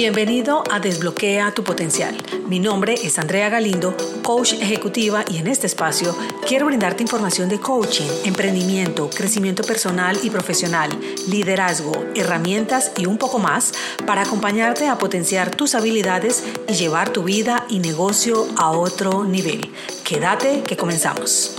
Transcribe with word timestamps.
Bienvenido 0.00 0.64
a 0.70 0.80
Desbloquea 0.80 1.52
tu 1.52 1.62
Potencial. 1.62 2.16
Mi 2.48 2.58
nombre 2.58 2.94
es 2.94 3.18
Andrea 3.18 3.50
Galindo, 3.50 3.94
coach 4.22 4.54
ejecutiva 4.54 5.26
y 5.30 5.36
en 5.36 5.46
este 5.46 5.66
espacio 5.66 6.16
quiero 6.48 6.64
brindarte 6.64 7.02
información 7.02 7.50
de 7.50 7.60
coaching, 7.60 8.08
emprendimiento, 8.24 9.10
crecimiento 9.10 9.62
personal 9.62 10.18
y 10.22 10.30
profesional, 10.30 10.88
liderazgo, 11.28 11.92
herramientas 12.14 12.92
y 12.96 13.04
un 13.04 13.18
poco 13.18 13.38
más 13.38 13.74
para 14.06 14.22
acompañarte 14.22 14.88
a 14.88 14.96
potenciar 14.96 15.54
tus 15.54 15.74
habilidades 15.74 16.44
y 16.66 16.72
llevar 16.72 17.10
tu 17.10 17.24
vida 17.24 17.66
y 17.68 17.78
negocio 17.78 18.48
a 18.56 18.70
otro 18.70 19.24
nivel. 19.24 19.70
Quédate 20.02 20.62
que 20.62 20.78
comenzamos. 20.78 21.58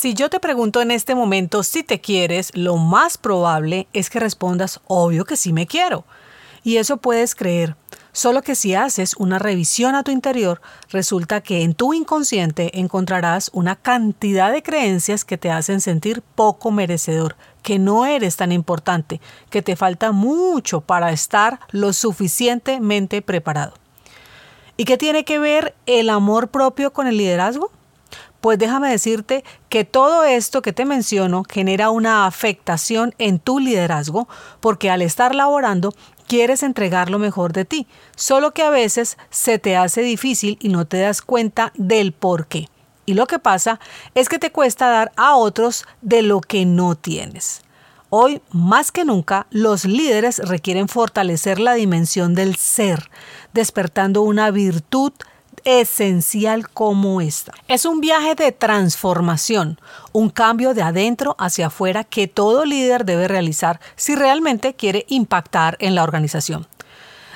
Si 0.00 0.14
yo 0.14 0.30
te 0.30 0.38
pregunto 0.38 0.80
en 0.80 0.92
este 0.92 1.16
momento 1.16 1.64
si 1.64 1.82
te 1.82 2.00
quieres, 2.00 2.52
lo 2.54 2.76
más 2.76 3.18
probable 3.18 3.88
es 3.92 4.10
que 4.10 4.20
respondas, 4.20 4.80
obvio 4.86 5.24
que 5.24 5.36
sí 5.36 5.52
me 5.52 5.66
quiero. 5.66 6.04
Y 6.62 6.76
eso 6.76 6.98
puedes 6.98 7.34
creer. 7.34 7.74
Solo 8.12 8.42
que 8.42 8.54
si 8.54 8.76
haces 8.76 9.16
una 9.16 9.40
revisión 9.40 9.96
a 9.96 10.04
tu 10.04 10.12
interior, 10.12 10.60
resulta 10.90 11.40
que 11.40 11.64
en 11.64 11.74
tu 11.74 11.94
inconsciente 11.94 12.78
encontrarás 12.78 13.50
una 13.52 13.74
cantidad 13.74 14.52
de 14.52 14.62
creencias 14.62 15.24
que 15.24 15.36
te 15.36 15.50
hacen 15.50 15.80
sentir 15.80 16.22
poco 16.22 16.70
merecedor, 16.70 17.34
que 17.64 17.80
no 17.80 18.06
eres 18.06 18.36
tan 18.36 18.52
importante, 18.52 19.20
que 19.50 19.62
te 19.62 19.74
falta 19.74 20.12
mucho 20.12 20.80
para 20.80 21.10
estar 21.10 21.58
lo 21.72 21.92
suficientemente 21.92 23.20
preparado. 23.20 23.74
¿Y 24.76 24.84
qué 24.84 24.96
tiene 24.96 25.24
que 25.24 25.40
ver 25.40 25.74
el 25.86 26.08
amor 26.08 26.50
propio 26.50 26.92
con 26.92 27.08
el 27.08 27.16
liderazgo? 27.16 27.72
Pues 28.40 28.58
déjame 28.58 28.90
decirte 28.90 29.44
que 29.68 29.84
todo 29.84 30.24
esto 30.24 30.62
que 30.62 30.72
te 30.72 30.84
menciono 30.84 31.42
genera 31.48 31.90
una 31.90 32.26
afectación 32.26 33.14
en 33.18 33.40
tu 33.40 33.58
liderazgo 33.58 34.28
porque 34.60 34.90
al 34.90 35.02
estar 35.02 35.34
laborando 35.34 35.92
quieres 36.28 36.62
entregar 36.62 37.10
lo 37.10 37.18
mejor 37.18 37.52
de 37.52 37.64
ti, 37.64 37.88
solo 38.14 38.52
que 38.52 38.62
a 38.62 38.70
veces 38.70 39.16
se 39.30 39.58
te 39.58 39.76
hace 39.76 40.02
difícil 40.02 40.56
y 40.60 40.68
no 40.68 40.86
te 40.86 41.00
das 41.00 41.22
cuenta 41.22 41.72
del 41.74 42.12
por 42.12 42.46
qué. 42.46 42.68
Y 43.06 43.14
lo 43.14 43.26
que 43.26 43.38
pasa 43.38 43.80
es 44.14 44.28
que 44.28 44.38
te 44.38 44.52
cuesta 44.52 44.88
dar 44.88 45.12
a 45.16 45.34
otros 45.34 45.86
de 46.02 46.22
lo 46.22 46.40
que 46.40 46.66
no 46.66 46.94
tienes. 46.94 47.62
Hoy, 48.10 48.40
más 48.52 48.92
que 48.92 49.04
nunca, 49.04 49.46
los 49.50 49.84
líderes 49.84 50.38
requieren 50.38 50.88
fortalecer 50.88 51.58
la 51.58 51.74
dimensión 51.74 52.34
del 52.34 52.56
ser, 52.56 53.10
despertando 53.52 54.22
una 54.22 54.50
virtud 54.50 55.12
esencial 55.68 56.66
como 56.70 57.20
esta. 57.20 57.52
Es 57.68 57.84
un 57.84 58.00
viaje 58.00 58.34
de 58.34 58.52
transformación, 58.52 59.78
un 60.12 60.30
cambio 60.30 60.72
de 60.72 60.80
adentro 60.80 61.36
hacia 61.38 61.66
afuera 61.66 62.04
que 62.04 62.26
todo 62.26 62.64
líder 62.64 63.04
debe 63.04 63.28
realizar 63.28 63.78
si 63.94 64.14
realmente 64.14 64.72
quiere 64.72 65.04
impactar 65.08 65.76
en 65.78 65.94
la 65.94 66.04
organización. 66.04 66.66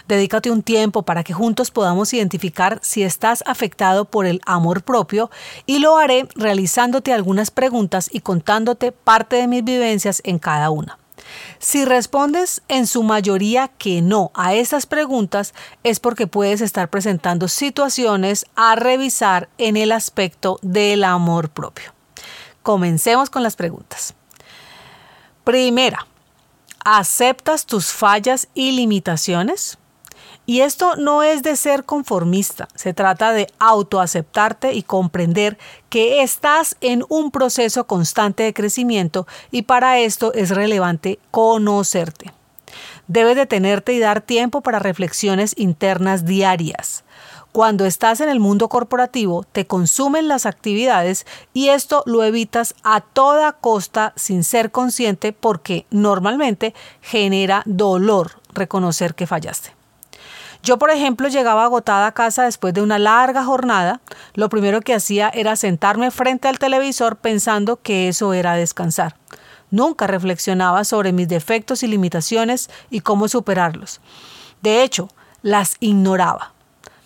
Dedícate 0.08 0.50
un 0.50 0.62
tiempo 0.62 1.02
para 1.02 1.24
que 1.24 1.34
juntos 1.34 1.70
podamos 1.70 2.14
identificar 2.14 2.78
si 2.82 3.02
estás 3.02 3.44
afectado 3.46 4.06
por 4.06 4.24
el 4.24 4.40
amor 4.46 4.82
propio 4.82 5.30
y 5.66 5.80
lo 5.80 5.98
haré 5.98 6.26
realizándote 6.34 7.12
algunas 7.12 7.50
preguntas 7.50 8.08
y 8.10 8.20
contándote 8.20 8.92
parte 8.92 9.36
de 9.36 9.46
mis 9.46 9.62
vivencias 9.62 10.22
en 10.24 10.38
cada 10.38 10.70
una. 10.70 10.98
Si 11.58 11.84
respondes 11.84 12.62
en 12.68 12.86
su 12.86 13.02
mayoría 13.02 13.68
que 13.68 14.02
no 14.02 14.30
a 14.34 14.54
esas 14.54 14.86
preguntas, 14.86 15.54
es 15.82 16.00
porque 16.00 16.26
puedes 16.26 16.60
estar 16.60 16.90
presentando 16.90 17.48
situaciones 17.48 18.46
a 18.56 18.74
revisar 18.74 19.48
en 19.58 19.76
el 19.76 19.92
aspecto 19.92 20.58
del 20.62 21.04
amor 21.04 21.50
propio. 21.50 21.92
Comencemos 22.62 23.30
con 23.30 23.42
las 23.42 23.56
preguntas. 23.56 24.14
Primera, 25.44 26.06
¿aceptas 26.84 27.66
tus 27.66 27.86
fallas 27.92 28.48
y 28.54 28.72
limitaciones? 28.72 29.78
Y 30.44 30.62
esto 30.62 30.96
no 30.96 31.22
es 31.22 31.42
de 31.44 31.54
ser 31.54 31.84
conformista, 31.84 32.68
se 32.74 32.92
trata 32.92 33.32
de 33.32 33.46
autoaceptarte 33.60 34.74
y 34.74 34.82
comprender 34.82 35.56
que 35.88 36.22
estás 36.22 36.76
en 36.80 37.04
un 37.08 37.30
proceso 37.30 37.86
constante 37.86 38.42
de 38.42 38.52
crecimiento 38.52 39.26
y 39.52 39.62
para 39.62 40.00
esto 40.00 40.32
es 40.34 40.50
relevante 40.50 41.20
conocerte. 41.30 42.32
Debes 43.06 43.36
detenerte 43.36 43.92
y 43.92 44.00
dar 44.00 44.20
tiempo 44.20 44.62
para 44.62 44.80
reflexiones 44.80 45.54
internas 45.56 46.24
diarias. 46.24 47.04
Cuando 47.52 47.84
estás 47.84 48.20
en 48.20 48.30
el 48.30 48.40
mundo 48.40 48.68
corporativo, 48.68 49.44
te 49.52 49.66
consumen 49.66 50.26
las 50.26 50.46
actividades 50.46 51.26
y 51.52 51.68
esto 51.68 52.02
lo 52.06 52.24
evitas 52.24 52.74
a 52.82 53.00
toda 53.00 53.52
costa 53.52 54.12
sin 54.16 54.42
ser 54.42 54.72
consciente 54.72 55.32
porque 55.32 55.86
normalmente 55.90 56.74
genera 57.02 57.62
dolor 57.66 58.40
reconocer 58.54 59.14
que 59.14 59.26
fallaste. 59.26 59.81
Yo, 60.62 60.78
por 60.78 60.90
ejemplo, 60.90 61.26
llegaba 61.26 61.64
agotada 61.64 62.06
a 62.06 62.12
casa 62.12 62.44
después 62.44 62.72
de 62.72 62.82
una 62.82 63.00
larga 63.00 63.44
jornada. 63.44 64.00
Lo 64.34 64.48
primero 64.48 64.80
que 64.80 64.94
hacía 64.94 65.28
era 65.28 65.56
sentarme 65.56 66.12
frente 66.12 66.46
al 66.46 66.60
televisor 66.60 67.16
pensando 67.16 67.80
que 67.82 68.06
eso 68.06 68.32
era 68.32 68.54
descansar. 68.54 69.16
Nunca 69.72 70.06
reflexionaba 70.06 70.84
sobre 70.84 71.12
mis 71.12 71.26
defectos 71.26 71.82
y 71.82 71.88
limitaciones 71.88 72.70
y 72.90 73.00
cómo 73.00 73.26
superarlos. 73.26 74.00
De 74.62 74.84
hecho, 74.84 75.08
las 75.42 75.76
ignoraba. 75.80 76.52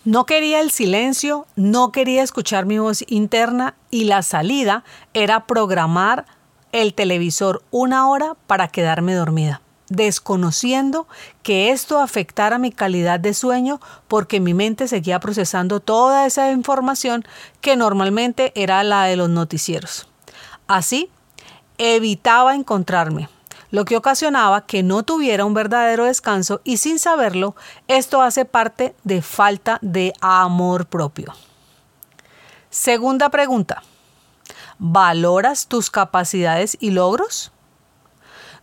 No 0.05 0.25
quería 0.25 0.59
el 0.59 0.69
silencio, 0.69 1.47
no 1.55 1.91
quería 1.91 2.21
escuchar 2.21 2.67
mi 2.67 2.77
voz 2.77 3.03
interna 3.07 3.73
y 3.89 4.03
la 4.03 4.21
salida 4.21 4.83
era 5.15 5.47
programar 5.47 6.25
el 6.71 6.93
televisor 6.93 7.63
una 7.71 8.07
hora 8.07 8.35
para 8.45 8.67
quedarme 8.67 9.15
dormida 9.15 9.61
desconociendo 9.89 11.07
que 11.43 11.71
esto 11.71 11.99
afectara 11.99 12.57
mi 12.57 12.71
calidad 12.71 13.19
de 13.19 13.33
sueño 13.33 13.79
porque 14.07 14.39
mi 14.39 14.53
mente 14.53 14.87
seguía 14.87 15.19
procesando 15.19 15.79
toda 15.79 16.25
esa 16.25 16.51
información 16.51 17.25
que 17.61 17.75
normalmente 17.75 18.51
era 18.55 18.83
la 18.83 19.05
de 19.05 19.15
los 19.15 19.29
noticieros. 19.29 20.07
Así, 20.67 21.09
evitaba 21.77 22.55
encontrarme, 22.55 23.29
lo 23.69 23.85
que 23.85 23.97
ocasionaba 23.97 24.65
que 24.65 24.83
no 24.83 25.03
tuviera 25.03 25.45
un 25.45 25.53
verdadero 25.53 26.05
descanso 26.05 26.61
y 26.63 26.77
sin 26.77 26.99
saberlo, 26.99 27.55
esto 27.87 28.21
hace 28.21 28.45
parte 28.45 28.95
de 29.03 29.21
falta 29.21 29.79
de 29.81 30.13
amor 30.21 30.87
propio. 30.87 31.33
Segunda 32.69 33.29
pregunta. 33.29 33.83
¿Valoras 34.79 35.67
tus 35.67 35.89
capacidades 35.89 36.77
y 36.79 36.91
logros? 36.91 37.51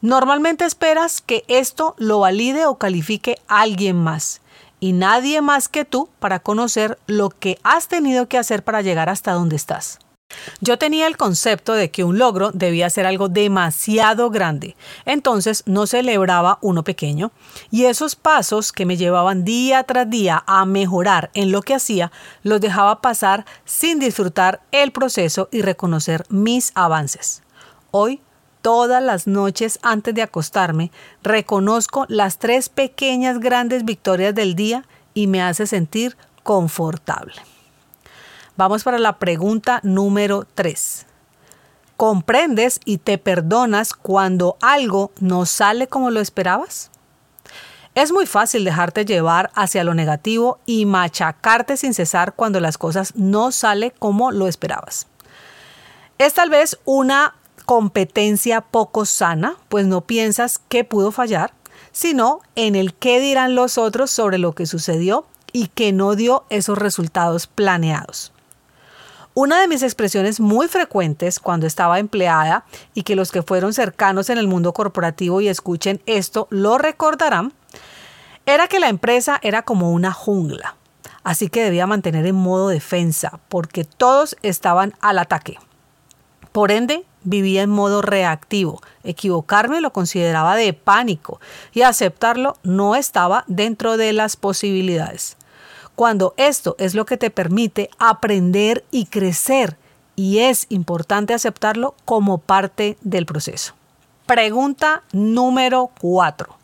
Normalmente 0.05 0.67
esperas 0.67 1.23
que 1.23 1.45
esto 1.49 1.95
lo 1.97 2.19
valide 2.19 2.67
o 2.67 2.77
califique 2.77 3.39
alguien 3.49 3.97
más 3.97 4.43
y 4.79 4.93
nadie 4.93 5.41
más 5.41 5.67
que 5.67 5.87
tú 5.87 6.11
para 6.19 6.41
conocer 6.41 6.99
lo 7.07 7.31
que 7.31 7.59
has 7.63 7.89
tenido 7.89 8.29
que 8.29 8.37
hacer 8.37 8.63
para 8.65 8.83
llegar 8.83 9.09
hasta 9.09 9.33
donde 9.33 9.57
estás. 9.57 9.99
Yo 10.61 10.77
tenía 10.77 11.07
el 11.07 11.17
concepto 11.17 11.73
de 11.73 11.91
que 11.91 12.05
un 12.05 12.19
logro 12.19 12.51
debía 12.53 12.91
ser 12.91 13.07
algo 13.07 13.31
demasiado 13.31 14.29
grande, 14.29 14.77
entonces 15.07 15.63
no 15.65 15.87
celebraba 15.87 16.59
uno 16.61 16.85
pequeño, 16.85 17.33
y 17.71 17.87
esos 17.87 18.15
pasos 18.15 18.73
que 18.73 18.85
me 18.85 18.99
llevaban 18.99 19.43
día 19.43 19.85
tras 19.85 20.11
día 20.11 20.45
a 20.47 20.67
mejorar 20.67 21.31
en 21.33 21.51
lo 21.51 21.63
que 21.63 21.77
hacía, 21.77 22.13
los 22.43 22.61
dejaba 22.61 23.01
pasar 23.01 23.47
sin 23.65 24.01
disfrutar 24.01 24.61
el 24.71 24.93
proceso 24.93 25.49
y 25.51 25.63
reconocer 25.63 26.27
mis 26.29 26.73
avances. 26.75 27.41
Hoy 27.91 28.21
todas 28.65 29.03
las 29.03 29.27
noches 29.27 29.79
antes 29.83 30.15
de 30.15 30.23
acostarme, 30.23 30.91
reconozco 31.23 32.07
las 32.09 32.39
tres 32.39 32.71
pequeñas 32.71 33.39
grandes 33.39 33.85
victorias 33.85 34.35
del 34.35 34.55
día 34.55 34.87
y 35.13 35.27
me 35.27 35.43
hace 35.43 35.67
sentir 35.67 36.17
confortable. 36.43 37.35
Vamos 38.57 38.83
para 38.83 38.99
la 38.99 39.19
pregunta 39.19 39.81
número 39.83 40.47
3. 40.55 41.05
¿Comprendes 41.99 42.81
y 42.87 42.97
te 42.97 43.19
perdonas 43.19 43.93
cuando 43.93 44.57
algo 44.63 45.13
no 45.21 45.45
sale 45.45 45.87
como 45.87 46.11
lo 46.11 46.21
esperabas? 46.21 46.91
Es 47.95 48.13
muy 48.13 48.25
fácil 48.25 48.65
dejarte 48.65 49.05
llevar 49.05 49.51
hacia 49.55 49.85
lo 49.85 49.93
negativo 49.93 50.59
y 50.65 50.87
machacarte 50.87 51.77
sin 51.77 51.93
cesar 51.93 52.33
cuando 52.33 52.61
las 52.61 52.79
cosas 52.79 53.15
no 53.15 53.53
salen 53.53 53.93
como 53.99 54.33
lo 54.33 54.49
esperabas. 54.49 55.07
Es 56.17 56.33
tal 56.33 56.49
vez 56.49 56.79
una 56.87 57.35
competencia 57.65 58.61
poco 58.61 59.05
sana, 59.05 59.57
pues 59.69 59.87
no 59.87 60.03
piensas 60.03 60.61
qué 60.69 60.85
pudo 60.85 61.13
fallar, 61.13 61.53
sino 61.93 62.41
en 62.55 62.75
el 62.77 62.95
qué 62.95 63.21
dirán 63.21 63.55
los 63.55 63.79
otros 63.79 64.11
sobre 64.11 64.39
lo 64.39 64.53
que 64.53 64.67
sucedió 64.67 65.27
y 65.53 65.69
que 65.69 65.93
no 65.93 66.17
dio 66.17 66.45
esos 66.51 66.77
resultados 66.77 67.47
planeados. 67.47 68.33
Una 69.37 69.61
de 69.61 69.67
mis 69.67 69.83
expresiones 69.83 70.39
muy 70.39 70.69
frecuentes 70.69 71.41
cuando 71.41 71.67
estaba 71.67 71.99
empleada 71.99 72.65
y 72.95 73.03
que 73.03 73.17
los 73.17 73.33
que 73.33 73.43
fueron 73.43 73.73
cercanos 73.73 74.31
en 74.31 74.39
el 74.39 74.47
mundo 74.47 74.73
corporativo 74.73 75.41
y 75.41 75.49
escuchen 75.49 76.01
esto 76.07 76.47
lo 76.51 76.79
recordarán, 76.79 77.53
era 78.47 78.69
que 78.69 78.79
la 78.79 78.89
empresa 78.89 79.41
era 79.43 79.63
como 79.63 79.91
una 79.91 80.13
jungla, 80.13 80.77
así 81.25 81.49
que 81.49 81.65
debía 81.65 81.87
mantener 81.87 82.27
en 82.27 82.37
modo 82.37 82.69
defensa 82.69 83.41
porque 83.49 83.85
todos 83.85 84.37
estaban 84.43 84.95
al 85.01 85.19
ataque. 85.19 85.59
Por 86.53 86.71
ende, 86.71 87.05
vivía 87.25 87.63
en 87.63 87.71
modo 87.71 88.03
reactivo. 88.03 88.81
Equivocarme 89.03 89.81
lo 89.81 89.93
consideraba 89.93 90.57
de 90.57 90.73
pánico 90.73 91.41
y 91.73 91.83
aceptarlo 91.83 92.57
no 92.63 92.95
estaba 92.95 93.45
dentro 93.47 93.97
de 93.97 94.13
las 94.13 94.37
posibilidades. 94.37 95.37
Cuando 95.95 96.35
esto 96.37 96.77
es 96.79 96.95
lo 96.95 97.07
que 97.07 97.17
te 97.17 97.31
permite 97.31 97.91
aprender 97.99 98.85
y 98.91 99.07
crecer, 99.07 99.77
y 100.17 100.39
es 100.39 100.67
importante 100.69 101.35
aceptarlo 101.35 101.95
como 102.05 102.39
parte 102.39 102.97
del 103.03 103.27
proceso. 103.27 103.75
Pregunta 104.27 105.03
número 105.13 105.91
4. 106.01 106.57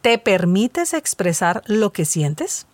¿Te 0.00 0.18
permites 0.18 0.94
expresar 0.94 1.62
lo 1.66 1.92
que 1.92 2.04
sientes? 2.04 2.66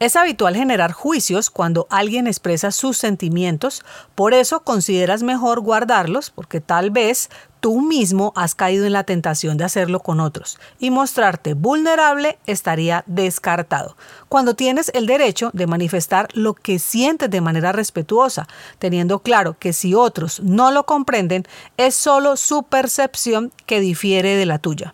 Es 0.00 0.16
habitual 0.16 0.56
generar 0.56 0.90
juicios 0.90 1.50
cuando 1.50 1.86
alguien 1.88 2.26
expresa 2.26 2.72
sus 2.72 2.96
sentimientos, 2.96 3.84
por 4.16 4.34
eso 4.34 4.64
consideras 4.64 5.22
mejor 5.22 5.60
guardarlos 5.60 6.30
porque 6.30 6.60
tal 6.60 6.90
vez 6.90 7.30
tú 7.60 7.80
mismo 7.80 8.32
has 8.34 8.56
caído 8.56 8.86
en 8.86 8.92
la 8.92 9.04
tentación 9.04 9.56
de 9.56 9.62
hacerlo 9.62 10.00
con 10.00 10.18
otros 10.18 10.58
y 10.80 10.90
mostrarte 10.90 11.54
vulnerable 11.54 12.40
estaría 12.46 13.04
descartado. 13.06 13.96
Cuando 14.28 14.54
tienes 14.54 14.90
el 14.94 15.06
derecho 15.06 15.50
de 15.52 15.68
manifestar 15.68 16.26
lo 16.34 16.54
que 16.54 16.80
sientes 16.80 17.30
de 17.30 17.40
manera 17.40 17.70
respetuosa, 17.70 18.48
teniendo 18.80 19.20
claro 19.20 19.56
que 19.60 19.72
si 19.72 19.94
otros 19.94 20.40
no 20.40 20.72
lo 20.72 20.86
comprenden, 20.86 21.44
es 21.76 21.94
solo 21.94 22.36
su 22.36 22.64
percepción 22.64 23.52
que 23.64 23.78
difiere 23.78 24.34
de 24.34 24.46
la 24.46 24.58
tuya. 24.58 24.92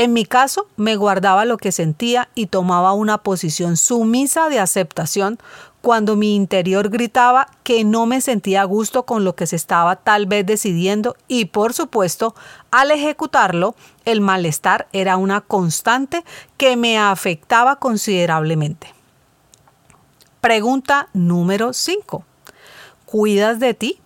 En 0.00 0.14
mi 0.14 0.24
caso, 0.24 0.66
me 0.78 0.96
guardaba 0.96 1.44
lo 1.44 1.58
que 1.58 1.72
sentía 1.72 2.30
y 2.34 2.46
tomaba 2.46 2.94
una 2.94 3.18
posición 3.18 3.76
sumisa 3.76 4.48
de 4.48 4.58
aceptación 4.58 5.38
cuando 5.82 6.16
mi 6.16 6.34
interior 6.34 6.88
gritaba 6.88 7.48
que 7.64 7.84
no 7.84 8.06
me 8.06 8.22
sentía 8.22 8.62
a 8.62 8.64
gusto 8.64 9.02
con 9.02 9.24
lo 9.24 9.34
que 9.34 9.46
se 9.46 9.56
estaba 9.56 9.96
tal 9.96 10.24
vez 10.24 10.46
decidiendo 10.46 11.16
y 11.28 11.44
por 11.44 11.74
supuesto, 11.74 12.34
al 12.70 12.92
ejecutarlo, 12.92 13.74
el 14.06 14.22
malestar 14.22 14.88
era 14.94 15.18
una 15.18 15.42
constante 15.42 16.24
que 16.56 16.78
me 16.78 16.96
afectaba 16.98 17.76
considerablemente. 17.76 18.94
Pregunta 20.40 21.10
número 21.12 21.74
5. 21.74 22.24
¿Cuidas 23.04 23.60
de 23.60 23.74
ti? 23.74 24.00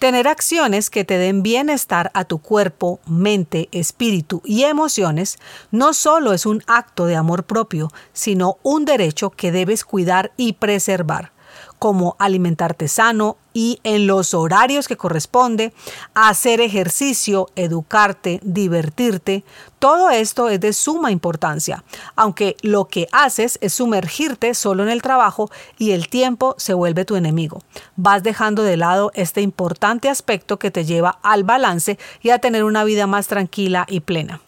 Tener 0.00 0.28
acciones 0.28 0.88
que 0.88 1.04
te 1.04 1.18
den 1.18 1.42
bienestar 1.42 2.10
a 2.14 2.24
tu 2.24 2.38
cuerpo, 2.38 3.00
mente, 3.06 3.68
espíritu 3.70 4.40
y 4.46 4.62
emociones 4.62 5.38
no 5.70 5.92
solo 5.92 6.32
es 6.32 6.46
un 6.46 6.62
acto 6.66 7.04
de 7.04 7.16
amor 7.16 7.44
propio, 7.44 7.92
sino 8.14 8.56
un 8.62 8.86
derecho 8.86 9.28
que 9.28 9.52
debes 9.52 9.84
cuidar 9.84 10.32
y 10.38 10.54
preservar 10.54 11.32
como 11.80 12.14
alimentarte 12.18 12.88
sano 12.88 13.38
y 13.54 13.80
en 13.84 14.06
los 14.06 14.34
horarios 14.34 14.86
que 14.86 14.98
corresponde, 14.98 15.72
hacer 16.14 16.60
ejercicio, 16.60 17.48
educarte, 17.56 18.38
divertirte. 18.44 19.44
Todo 19.78 20.10
esto 20.10 20.50
es 20.50 20.60
de 20.60 20.74
suma 20.74 21.10
importancia, 21.10 21.82
aunque 22.16 22.56
lo 22.60 22.86
que 22.86 23.08
haces 23.12 23.58
es 23.62 23.72
sumergirte 23.72 24.52
solo 24.52 24.82
en 24.82 24.90
el 24.90 25.00
trabajo 25.00 25.50
y 25.78 25.92
el 25.92 26.08
tiempo 26.08 26.54
se 26.58 26.74
vuelve 26.74 27.06
tu 27.06 27.16
enemigo. 27.16 27.62
Vas 27.96 28.22
dejando 28.22 28.62
de 28.62 28.76
lado 28.76 29.10
este 29.14 29.40
importante 29.40 30.10
aspecto 30.10 30.58
que 30.58 30.70
te 30.70 30.84
lleva 30.84 31.18
al 31.22 31.44
balance 31.44 31.98
y 32.20 32.28
a 32.28 32.40
tener 32.40 32.62
una 32.62 32.84
vida 32.84 33.06
más 33.06 33.26
tranquila 33.26 33.86
y 33.88 34.00
plena. 34.00 34.42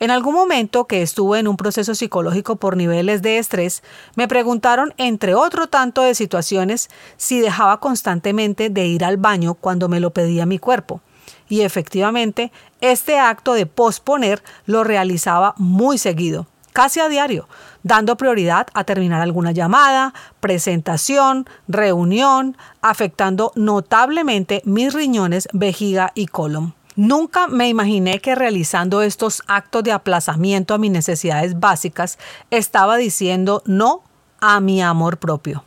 En 0.00 0.12
algún 0.12 0.34
momento 0.34 0.86
que 0.86 1.02
estuve 1.02 1.40
en 1.40 1.48
un 1.48 1.56
proceso 1.56 1.92
psicológico 1.92 2.54
por 2.54 2.76
niveles 2.76 3.20
de 3.20 3.38
estrés, 3.38 3.82
me 4.14 4.28
preguntaron, 4.28 4.94
entre 4.96 5.34
otro 5.34 5.66
tanto 5.66 6.02
de 6.02 6.14
situaciones, 6.14 6.88
si 7.16 7.40
dejaba 7.40 7.80
constantemente 7.80 8.70
de 8.70 8.86
ir 8.86 9.04
al 9.04 9.16
baño 9.16 9.54
cuando 9.54 9.88
me 9.88 9.98
lo 9.98 10.12
pedía 10.12 10.46
mi 10.46 10.60
cuerpo. 10.60 11.00
Y 11.48 11.62
efectivamente, 11.62 12.52
este 12.80 13.18
acto 13.18 13.54
de 13.54 13.66
posponer 13.66 14.40
lo 14.66 14.84
realizaba 14.84 15.54
muy 15.56 15.98
seguido, 15.98 16.46
casi 16.72 17.00
a 17.00 17.08
diario, 17.08 17.48
dando 17.82 18.16
prioridad 18.16 18.68
a 18.74 18.84
terminar 18.84 19.20
alguna 19.20 19.50
llamada, 19.50 20.14
presentación, 20.38 21.48
reunión, 21.66 22.56
afectando 22.82 23.50
notablemente 23.56 24.62
mis 24.64 24.94
riñones, 24.94 25.48
vejiga 25.52 26.12
y 26.14 26.26
colon. 26.26 26.77
Nunca 26.98 27.46
me 27.46 27.68
imaginé 27.68 28.18
que 28.18 28.34
realizando 28.34 29.02
estos 29.02 29.44
actos 29.46 29.84
de 29.84 29.92
aplazamiento 29.92 30.74
a 30.74 30.78
mis 30.78 30.90
necesidades 30.90 31.60
básicas 31.60 32.18
estaba 32.50 32.96
diciendo 32.96 33.62
no 33.66 34.02
a 34.40 34.58
mi 34.58 34.82
amor 34.82 35.18
propio. 35.18 35.62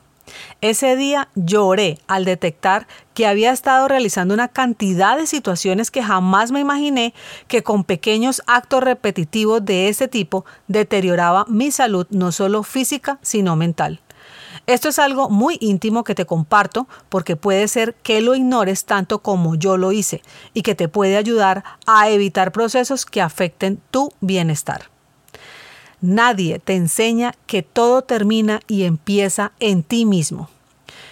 Ese 0.59 0.97
día 0.97 1.29
lloré 1.35 1.99
al 2.07 2.25
detectar 2.25 2.85
que 3.13 3.27
había 3.27 3.53
estado 3.53 3.87
realizando 3.87 4.33
una 4.33 4.49
cantidad 4.49 5.15
de 5.15 5.25
situaciones 5.25 5.89
que 5.89 6.03
jamás 6.03 6.51
me 6.51 6.59
imaginé 6.59 7.13
que 7.47 7.63
con 7.63 7.85
pequeños 7.85 8.41
actos 8.45 8.83
repetitivos 8.83 9.63
de 9.63 9.87
ese 9.87 10.09
tipo 10.09 10.43
deterioraba 10.67 11.45
mi 11.47 11.71
salud 11.71 12.07
no 12.09 12.33
solo 12.33 12.61
física, 12.63 13.19
sino 13.21 13.55
mental. 13.55 14.01
Esto 14.67 14.89
es 14.89 14.99
algo 14.99 15.29
muy 15.29 15.57
íntimo 15.59 16.03
que 16.03 16.15
te 16.15 16.25
comparto 16.25 16.87
porque 17.09 17.35
puede 17.35 17.67
ser 17.67 17.95
que 18.03 18.21
lo 18.21 18.35
ignores 18.35 18.85
tanto 18.85 19.19
como 19.19 19.55
yo 19.55 19.77
lo 19.77 19.91
hice 19.91 20.21
y 20.53 20.61
que 20.61 20.75
te 20.75 20.87
puede 20.87 21.17
ayudar 21.17 21.63
a 21.85 22.09
evitar 22.09 22.51
procesos 22.51 23.05
que 23.05 23.21
afecten 23.21 23.81
tu 23.91 24.11
bienestar. 24.21 24.89
Nadie 26.01 26.59
te 26.59 26.75
enseña 26.75 27.35
que 27.45 27.61
todo 27.61 28.01
termina 28.01 28.59
y 28.67 28.83
empieza 28.83 29.51
en 29.59 29.83
ti 29.83 30.05
mismo. 30.05 30.49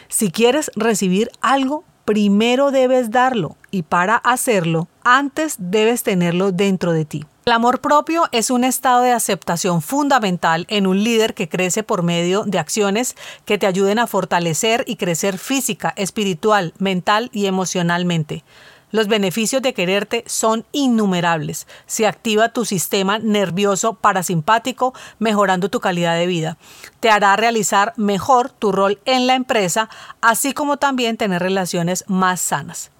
Si 0.07 0.31
quieres 0.31 0.71
recibir 0.75 1.29
algo, 1.41 1.83
primero 2.05 2.71
debes 2.71 3.11
darlo 3.11 3.55
y 3.69 3.83
para 3.83 4.15
hacerlo, 4.15 4.87
antes 5.03 5.57
debes 5.59 6.01
tenerlo 6.01 6.51
dentro 6.51 6.91
de 6.91 7.05
ti. 7.05 7.25
El 7.49 7.53
amor 7.53 7.81
propio 7.81 8.25
es 8.31 8.51
un 8.51 8.63
estado 8.63 9.01
de 9.01 9.11
aceptación 9.11 9.81
fundamental 9.81 10.67
en 10.69 10.85
un 10.85 11.03
líder 11.03 11.33
que 11.33 11.49
crece 11.49 11.81
por 11.81 12.03
medio 12.03 12.43
de 12.43 12.59
acciones 12.59 13.15
que 13.45 13.57
te 13.57 13.65
ayuden 13.65 13.97
a 13.97 14.05
fortalecer 14.05 14.83
y 14.85 14.97
crecer 14.97 15.39
física, 15.39 15.91
espiritual, 15.95 16.75
mental 16.77 17.31
y 17.33 17.47
emocionalmente. 17.47 18.43
Los 18.91 19.07
beneficios 19.07 19.63
de 19.63 19.73
quererte 19.73 20.23
son 20.27 20.63
innumerables. 20.73 21.65
Se 21.87 22.05
activa 22.05 22.49
tu 22.49 22.65
sistema 22.65 23.17
nervioso 23.17 23.95
parasimpático, 23.95 24.93
mejorando 25.17 25.69
tu 25.69 25.79
calidad 25.79 26.19
de 26.19 26.27
vida. 26.27 26.59
Te 26.99 27.09
hará 27.09 27.35
realizar 27.35 27.93
mejor 27.97 28.51
tu 28.51 28.71
rol 28.71 28.99
en 29.05 29.25
la 29.25 29.33
empresa, 29.33 29.89
así 30.21 30.53
como 30.53 30.77
también 30.77 31.17
tener 31.17 31.41
relaciones 31.41 32.05
más 32.07 32.41
sanas. 32.41 32.91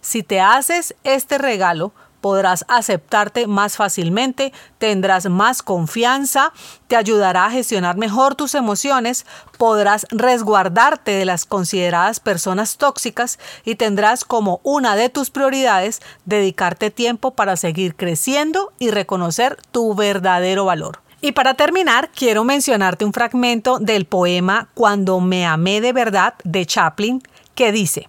Si 0.00 0.22
te 0.22 0.40
haces 0.40 0.94
este 1.02 1.38
regalo, 1.38 1.92
podrás 2.26 2.64
aceptarte 2.66 3.46
más 3.46 3.76
fácilmente, 3.76 4.52
tendrás 4.78 5.26
más 5.30 5.62
confianza, 5.62 6.52
te 6.88 6.96
ayudará 6.96 7.44
a 7.44 7.50
gestionar 7.52 7.96
mejor 7.96 8.34
tus 8.34 8.56
emociones, 8.56 9.26
podrás 9.58 10.08
resguardarte 10.10 11.12
de 11.12 11.24
las 11.24 11.44
consideradas 11.44 12.18
personas 12.18 12.78
tóxicas 12.78 13.38
y 13.64 13.76
tendrás 13.76 14.24
como 14.24 14.58
una 14.64 14.96
de 14.96 15.08
tus 15.08 15.30
prioridades 15.30 16.00
dedicarte 16.24 16.90
tiempo 16.90 17.30
para 17.30 17.56
seguir 17.56 17.94
creciendo 17.94 18.72
y 18.80 18.90
reconocer 18.90 19.56
tu 19.70 19.94
verdadero 19.94 20.64
valor. 20.64 21.02
Y 21.20 21.30
para 21.30 21.54
terminar, 21.54 22.10
quiero 22.12 22.42
mencionarte 22.42 23.04
un 23.04 23.12
fragmento 23.12 23.78
del 23.78 24.04
poema 24.04 24.68
Cuando 24.74 25.20
me 25.20 25.46
amé 25.46 25.80
de 25.80 25.92
verdad 25.92 26.34
de 26.42 26.66
Chaplin, 26.66 27.22
que 27.54 27.70
dice, 27.70 28.08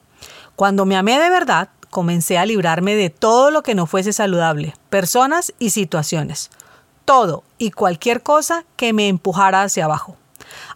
Cuando 0.55 0.87
me 0.87 0.97
amé 0.97 1.19
de 1.19 1.29
verdad, 1.29 1.69
comencé 1.89 2.37
a 2.37 2.45
librarme 2.45 2.95
de 2.95 3.09
todo 3.09 3.51
lo 3.51 3.63
que 3.63 3.75
no 3.75 3.85
fuese 3.85 4.13
saludable, 4.13 4.75
personas 4.89 5.53
y 5.59 5.71
situaciones, 5.71 6.49
todo 7.05 7.43
y 7.57 7.71
cualquier 7.71 8.21
cosa 8.23 8.65
que 8.75 8.93
me 8.93 9.07
empujara 9.07 9.63
hacia 9.63 9.85
abajo. 9.85 10.17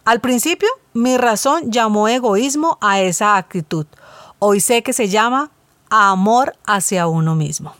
Al 0.04 0.20
principio, 0.20 0.68
mi 0.94 1.16
razón 1.16 1.70
llamó 1.70 2.08
egoísmo 2.08 2.78
a 2.80 3.00
esa 3.00 3.36
actitud. 3.36 3.86
Hoy 4.38 4.60
sé 4.60 4.82
que 4.82 4.92
se 4.92 5.08
llama 5.08 5.50
amor 5.88 6.56
hacia 6.66 7.06
uno 7.06 7.34
mismo. 7.34 7.74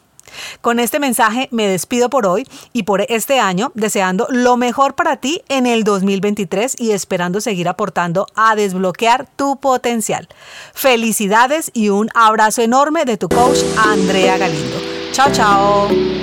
Con 0.60 0.80
este 0.80 0.98
mensaje 0.98 1.48
me 1.50 1.66
despido 1.66 2.10
por 2.10 2.26
hoy 2.26 2.46
y 2.72 2.84
por 2.84 3.02
este 3.02 3.40
año, 3.40 3.72
deseando 3.74 4.26
lo 4.30 4.56
mejor 4.56 4.94
para 4.94 5.16
ti 5.16 5.42
en 5.48 5.66
el 5.66 5.84
2023 5.84 6.76
y 6.78 6.92
esperando 6.92 7.40
seguir 7.40 7.68
aportando 7.68 8.26
a 8.34 8.54
desbloquear 8.54 9.26
tu 9.36 9.56
potencial. 9.56 10.28
Felicidades 10.74 11.70
y 11.74 11.88
un 11.88 12.08
abrazo 12.14 12.62
enorme 12.62 13.04
de 13.04 13.16
tu 13.16 13.28
coach 13.28 13.58
Andrea 13.76 14.38
Galindo. 14.38 14.76
Chao, 15.12 15.30
chao. 15.32 16.21